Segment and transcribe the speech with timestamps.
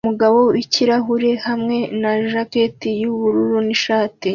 [0.05, 4.27] umugabo wikirahure hamwe na jaketi yubururu nishati